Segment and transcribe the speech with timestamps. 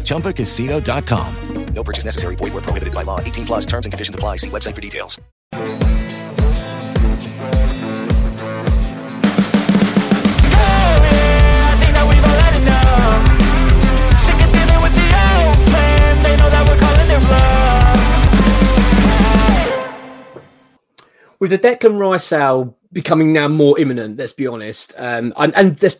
[0.00, 1.50] ChumbaCasino.com.
[1.74, 2.36] No purchase necessary.
[2.36, 3.20] Void were prohibited by law.
[3.20, 3.66] 18 plus.
[3.66, 4.36] Terms and conditions apply.
[4.36, 5.18] See website for details.
[21.40, 25.76] with the Declan Rice sale becoming now more imminent, let's be honest, um, and, and
[25.76, 25.98] this,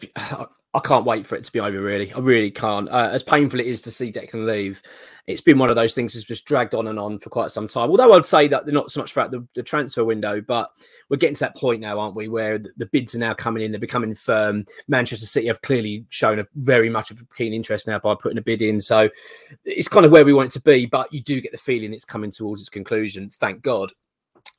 [0.72, 1.80] I can't wait for it to be over.
[1.80, 2.88] Really, I really can't.
[2.88, 4.82] Uh, as painful it is to see Declan leave,
[5.26, 7.66] it's been one of those things that's just dragged on and on for quite some
[7.66, 7.90] time.
[7.90, 10.70] Although I'd say that they're not so much throughout the, the transfer window, but
[11.08, 13.62] we're getting to that point now, aren't we, where the, the, bids are now coming
[13.62, 14.64] in, they're becoming firm.
[14.86, 18.38] Manchester City have clearly shown a very much of a keen interest now by putting
[18.38, 19.08] a bid in, so
[19.64, 20.86] it's kind of where we want it to be.
[20.86, 23.28] But you do get the feeling it's coming towards its conclusion.
[23.28, 23.92] Thank God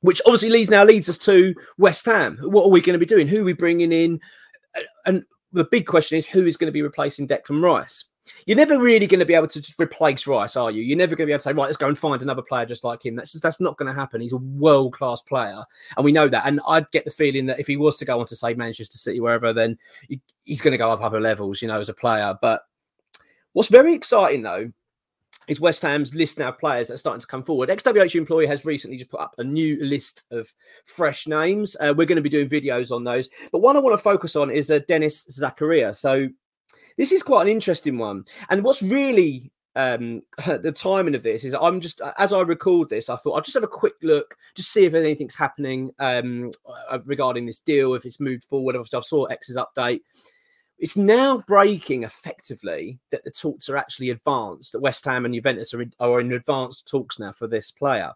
[0.02, 2.36] which obviously leads now leads us to West Ham.
[2.41, 3.28] What are we going to be doing?
[3.28, 4.19] Who are we bringing in?
[5.06, 8.06] And the big question is who is going to be replacing Declan Rice?
[8.45, 10.84] You're never really going to be able to just replace Rice, are you?
[10.84, 12.66] You're never going to be able to say, right, let's go and find another player
[12.66, 13.16] just like him.
[13.16, 14.22] That's just, that's not going to happen.
[14.22, 15.63] He's a world class player,
[15.97, 16.45] and we know that.
[16.45, 18.97] And I'd get the feeling that if he was to go on to say Manchester
[18.97, 19.78] City, wherever, then
[20.44, 22.38] he's going to go up upper levels, you know, as a player.
[22.39, 22.62] But
[23.53, 24.72] what's very exciting though
[25.47, 27.69] is West Ham's list now players that are starting to come forward.
[27.69, 30.53] XWH Employee has recently just put up a new list of
[30.85, 31.75] fresh names.
[31.79, 33.29] Uh, we're going to be doing videos on those.
[33.51, 35.96] But one I want to focus on is uh, Denis Zakaria.
[35.96, 36.30] So
[36.97, 38.25] this is quite an interesting one.
[38.50, 43.09] And what's really um, the timing of this is I'm just as I record this,
[43.09, 46.51] I thought I'll just have a quick look, just see if anything's happening um,
[46.90, 48.75] uh, regarding this deal, if it's moved forward.
[48.75, 50.01] Obviously, I saw X's update.
[50.81, 55.75] It's now breaking effectively that the talks are actually advanced, that West Ham and Juventus
[55.75, 58.14] are in, are in advanced talks now for this player.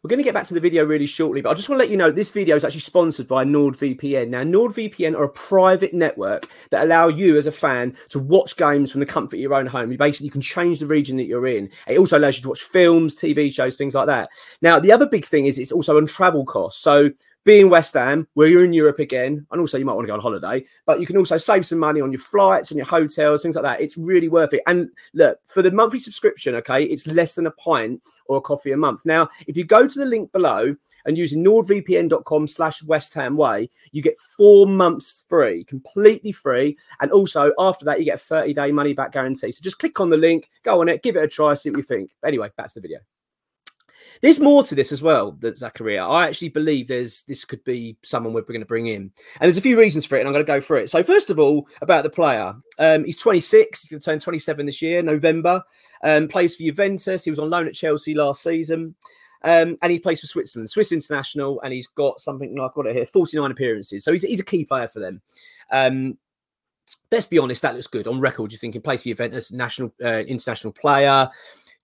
[0.00, 1.84] We're going to get back to the video really shortly, but I just want to
[1.84, 4.28] let you know this video is actually sponsored by NordVPN.
[4.28, 8.92] Now, NordVPN are a private network that allow you as a fan to watch games
[8.92, 9.90] from the comfort of your own home.
[9.90, 11.70] You basically can change the region that you're in.
[11.88, 14.28] It also allows you to watch films, TV shows, things like that.
[14.60, 16.82] Now, the other big thing is it's also on travel costs.
[16.82, 17.10] So
[17.44, 20.14] being West Ham, where you're in Europe again, and also you might want to go
[20.14, 23.42] on holiday, but you can also save some money on your flights, and your hotels,
[23.42, 23.80] things like that.
[23.80, 24.62] It's really worth it.
[24.66, 28.72] And look, for the monthly subscription, okay, it's less than a pint or a coffee
[28.72, 29.04] a month.
[29.04, 33.70] Now, if you go to the link below and use nordvpn.com slash West Ham Way,
[33.92, 36.78] you get four months free, completely free.
[37.00, 39.52] And also after that, you get a 30 day money back guarantee.
[39.52, 41.76] So just click on the link, go on it, give it a try, see what
[41.76, 42.12] you think.
[42.24, 43.00] Anyway, that's the video.
[44.20, 46.08] There's more to this as well, that Zakaria.
[46.08, 49.56] I actually believe there's this could be someone we're going to bring in, and there's
[49.56, 50.90] a few reasons for it, and I'm going to go through it.
[50.90, 53.82] So first of all, about the player, um, he's 26.
[53.82, 55.62] He's going to turn 27 this year, November.
[56.02, 57.24] Um, plays for Juventus.
[57.24, 58.94] He was on loan at Chelsea last season.
[59.42, 62.96] Um, and he plays for Switzerland, Swiss international, and he's got something like what it
[62.96, 64.02] here, 49 appearances.
[64.02, 65.20] So he's, he's a key player for them.
[65.70, 66.16] Um,
[67.12, 68.52] let's be honest, that looks good on record.
[68.52, 71.28] You're thinking plays for Juventus, national, uh, international player.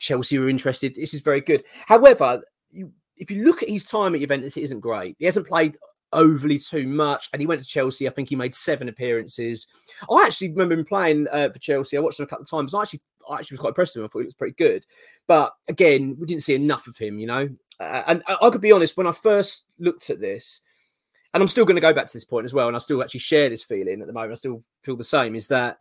[0.00, 0.94] Chelsea were interested.
[0.94, 1.62] This is very good.
[1.86, 5.14] However, you, if you look at his time at Juventus, it isn't great.
[5.18, 5.76] He hasn't played
[6.12, 8.08] overly too much, and he went to Chelsea.
[8.08, 9.66] I think he made seven appearances.
[10.10, 11.96] I actually remember him playing uh, for Chelsea.
[11.96, 12.74] I watched him a couple of times.
[12.74, 14.06] I actually, I actually was quite impressed with him.
[14.06, 14.86] I thought he was pretty good.
[15.28, 17.48] But again, we didn't see enough of him, you know.
[17.78, 20.62] Uh, and I, I could be honest, when I first looked at this,
[21.32, 23.02] and I'm still going to go back to this point as well, and I still
[23.02, 24.32] actually share this feeling at the moment.
[24.32, 25.36] I still feel the same.
[25.36, 25.78] Is that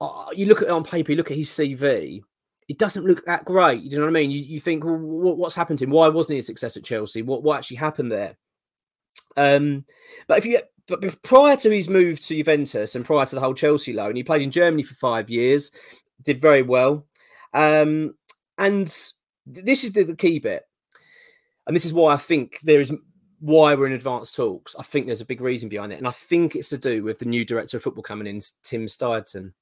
[0.00, 2.22] uh, you look at it on paper, you look at his CV,
[2.68, 3.82] it doesn't look that great.
[3.82, 4.30] You know what I mean?
[4.30, 5.90] You, you think, well, what, what's happened to him?
[5.90, 7.22] Why wasn't he a success at Chelsea?
[7.22, 8.36] What what actually happened there?
[9.36, 9.84] Um,
[10.26, 13.54] but if you but prior to his move to Juventus and prior to the whole
[13.54, 15.72] Chelsea loan, he played in Germany for five years,
[16.22, 17.06] did very well.
[17.52, 18.14] Um,
[18.58, 18.86] and
[19.44, 20.62] this is the, the key bit.
[21.66, 22.92] And this is why I think there is
[23.40, 24.76] why we're in advanced talks.
[24.78, 25.98] I think there's a big reason behind it.
[25.98, 28.86] And I think it's to do with the new director of football coming in, Tim
[28.86, 29.52] Steidten.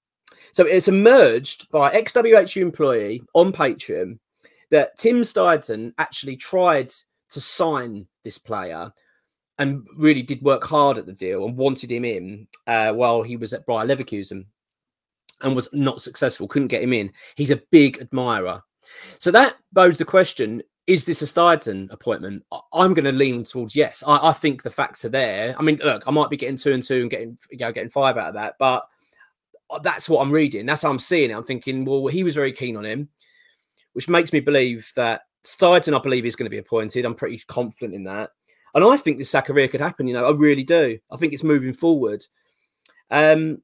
[0.53, 4.19] So it's emerged by ex WHU employee on Patreon
[4.71, 6.93] that Tim Steidten actually tried
[7.31, 8.93] to sign this player
[9.59, 13.37] and really did work hard at the deal and wanted him in uh, while he
[13.37, 14.47] was at Bayer Leverkusen
[15.43, 17.13] and was not successful, couldn't get him in.
[17.37, 18.63] He's a big admirer.
[19.19, 22.45] So that bodes the question is this a Steidten appointment?
[22.75, 24.05] I'm going to lean towards yes.
[24.07, 25.57] I, I, think the facts are there.
[25.59, 27.89] I mean, look, I might be getting two and two and getting you know, getting
[27.89, 28.87] five out of that, but
[29.83, 30.67] that's what I'm reading.
[30.67, 31.35] That's how I'm seeing it.
[31.35, 33.09] I'm thinking, well, he was very keen on him,
[33.93, 37.05] which makes me believe that Steidten, I believe, is going to be appointed.
[37.05, 38.31] I'm pretty confident in that.
[38.75, 40.99] And I think this Zakaria could happen, you know, I really do.
[41.11, 42.25] I think it's moving forward.
[43.11, 43.63] Um,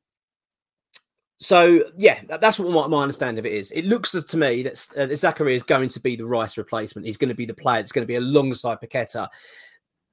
[1.39, 3.73] so yeah, that's what my, understanding of it is.
[3.73, 7.07] It looks to me that, uh, Zakaria is going to be the Rice replacement.
[7.07, 9.27] He's going to be the player that's going to be alongside Paqueta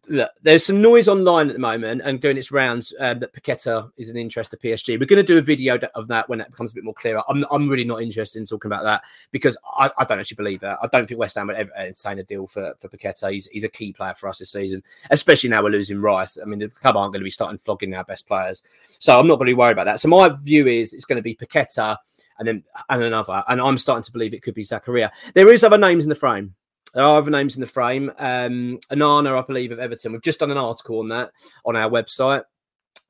[0.10, 3.92] look, there's some noise online at the moment and going its rounds um, that Paqueta
[3.98, 5.00] is an interest to PSG.
[5.00, 7.22] We're going to do a video of that when it becomes a bit more clearer.
[7.28, 10.62] I'm, I'm really not interested in talking about that because I, I don't actually believe
[10.62, 10.80] that.
[10.82, 13.32] I don't think West Ham would ever entertain a deal for, for Paqueta.
[13.32, 16.38] He's, he's a key player for us this season, especially now we're losing Rice.
[16.42, 18.64] I mean, the club aren't going to be starting flogging our best players.
[19.00, 20.00] So I'm not be worried about that.
[20.00, 21.98] So my view is it's going to be Paqueta
[22.40, 23.44] and then and another.
[23.48, 25.10] And I'm starting to believe it could be Zakaria.
[25.34, 26.56] There is other names in the frame.
[26.98, 28.12] There are other names in the frame.
[28.18, 30.14] Um, Onana, I believe, of Everton.
[30.14, 31.30] We've just done an article on that
[31.64, 32.42] on our website.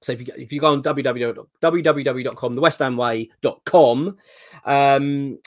[0.01, 1.47] So if you if you go on www.
[1.61, 4.17] www.com, thewesthamway.com,
[4.65, 5.39] um,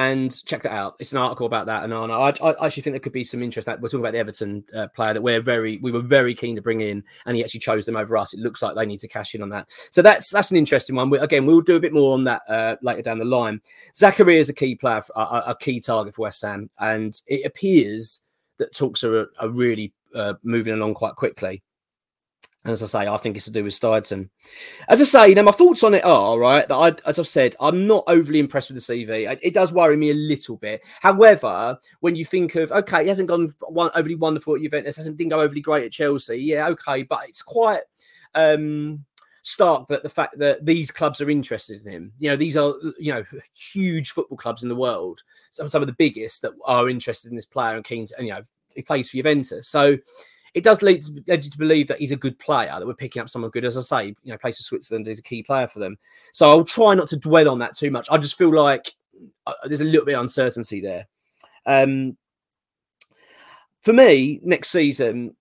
[0.00, 0.96] and check that out.
[0.98, 3.66] It's an article about that, and I, I actually think there could be some interest.
[3.66, 6.56] That we're talking about the Everton uh, player that we're very, we were very keen
[6.56, 8.32] to bring in, and he actually chose them over us.
[8.32, 9.68] It looks like they need to cash in on that.
[9.90, 11.10] So that's that's an interesting one.
[11.10, 13.60] We, again, we'll do a bit more on that uh, later down the line.
[13.94, 18.22] Zakaria is a key player, for, a, key target for West Ham, and it appears
[18.56, 21.62] that talks are, are really uh, moving along quite quickly.
[22.64, 24.28] And as I say, I think it's to do with Steidten.
[24.86, 26.68] As I say, know, my thoughts on it are right.
[26.68, 29.30] That I, as I've said, I'm not overly impressed with the CV.
[29.30, 30.82] It, it, does worry me a little bit.
[31.00, 35.16] However, when you think of okay, he hasn't gone one, overly wonderful at Juventus, hasn't
[35.16, 36.36] didn't go overly great at Chelsea.
[36.36, 37.80] Yeah, okay, but it's quite
[38.34, 39.06] um,
[39.40, 42.12] stark that the fact that these clubs are interested in him.
[42.18, 43.24] You know, these are you know
[43.54, 45.22] huge football clubs in the world.
[45.48, 48.26] Some some of the biggest that are interested in this player and keen to, and
[48.26, 48.42] you know,
[48.74, 49.66] he plays for Juventus.
[49.66, 49.96] So
[50.54, 53.22] it does lead, lead you to believe that he's a good player, that we're picking
[53.22, 53.64] up someone good.
[53.64, 55.98] As I say, you know, plays for Switzerland is a key player for them.
[56.32, 58.08] So I'll try not to dwell on that too much.
[58.10, 58.92] I just feel like
[59.46, 61.06] uh, there's a little bit of uncertainty there.
[61.66, 62.16] Um,
[63.82, 65.36] for me, next season,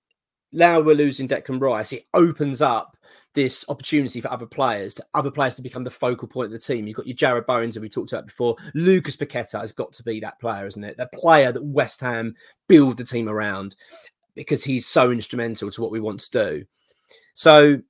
[0.52, 2.96] now we're losing Declan Rice, it opens up
[3.36, 6.60] this opportunity for other players to other players to become the focal point of the
[6.60, 6.88] team.
[6.88, 8.56] You've got your Jarrod Bowens that we talked about before.
[8.74, 10.98] Lucas Paqueta has got to be that player, isn't it?
[10.98, 12.34] The player that West Ham
[12.68, 13.76] build the team around
[14.40, 16.66] because he's so instrumental to what we want to do.
[17.34, 17.82] So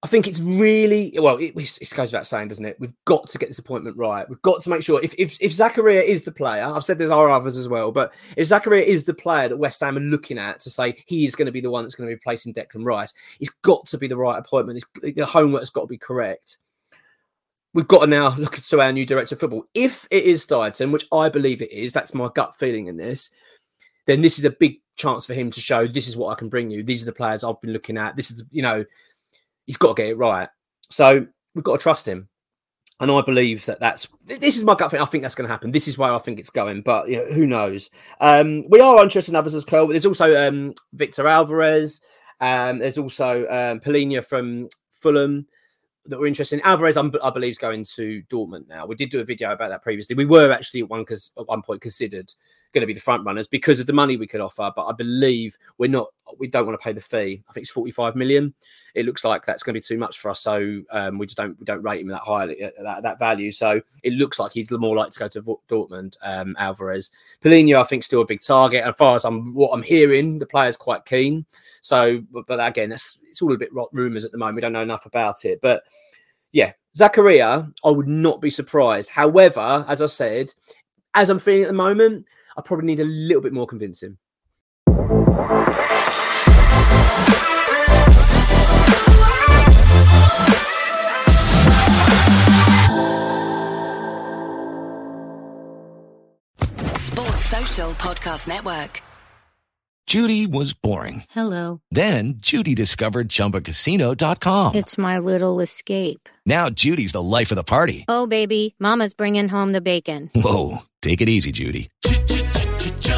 [0.00, 1.38] I think it's really well.
[1.38, 2.76] It, it, goes without saying, doesn't it?
[2.78, 4.28] We've got to get this appointment right.
[4.28, 7.10] We've got to make sure if if if Zakaria is the player, I've said there's
[7.10, 10.38] are others as well, but if Zakaria is the player that West Ham are looking
[10.38, 12.54] at to say he is going to be the one that's going to be replacing
[12.54, 14.78] Declan Rice, it's got to be the right appointment.
[14.78, 16.58] It's, the homework's got to be correct.
[17.74, 19.64] We've got to now look to our new director of football.
[19.74, 23.32] If it is Steidten, which I believe it is, that's my gut feeling in this
[24.06, 26.48] then this is a big chance for him to show this is what I can
[26.48, 26.82] bring you.
[26.82, 28.16] These are the players I've been looking at.
[28.16, 28.84] This is, you know,
[29.66, 30.48] he's got to get it right.
[30.90, 32.28] So we've got to trust him.
[32.98, 35.06] And I believe that that's this is my gut feeling.
[35.06, 35.70] I think that's going to happen.
[35.70, 37.90] This is where I think it's going, but you know, who knows?
[38.22, 39.88] Um, we are interested in others as well.
[39.88, 42.00] There's also um, Victor Alvarez.
[42.40, 45.46] Um, there's also um, Palhinha from Fulham
[46.06, 46.60] that were interested.
[46.60, 46.64] In.
[46.64, 48.86] Alvarez, I'm, i believe, is going to Dortmund now.
[48.86, 50.16] We did do a video about that previously.
[50.16, 52.32] We were actually at one because at one point considered
[52.72, 54.70] going to be the front runners because of the money we could offer.
[54.74, 56.08] But I believe we're not.
[56.38, 57.42] We don't want to pay the fee.
[57.48, 58.52] I think it's 45 million.
[58.94, 60.40] It looks like that's going to be too much for us.
[60.40, 63.52] So um, we just don't we don't rate him that highly at that, that value.
[63.52, 66.16] So it looks like he's more likely to go to Dortmund.
[66.22, 67.10] Um, Alvarez,
[67.42, 68.84] Palhinha, I think still a big target.
[68.84, 71.46] As far as I'm what I'm hearing, the player's quite keen.
[71.82, 74.56] So, but, but again, that's it's all a bit rumours at the moment.
[74.56, 75.84] We don't know enough about it, but
[76.52, 79.10] yeah, Zakaria, I would not be surprised.
[79.10, 80.52] However, as I said,
[81.14, 84.18] as I'm feeling at the moment, I probably need a little bit more convincing.
[96.96, 99.02] Sports Social Podcast Network.
[100.06, 101.24] Judy was boring.
[101.30, 101.80] Hello.
[101.90, 104.76] Then Judy discovered chumbacasino.com.
[104.76, 106.28] It's my little escape.
[106.46, 108.04] Now Judy's the life of the party.
[108.06, 108.76] Oh, baby.
[108.78, 110.30] Mama's bringing home the bacon.
[110.34, 110.78] Whoa.
[111.02, 111.88] Take it easy, Judy.